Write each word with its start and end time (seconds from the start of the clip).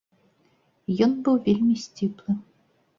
Ён 1.09 1.15
быў 1.29 1.39
вельмі 1.47 1.75
сціплы. 1.85 2.31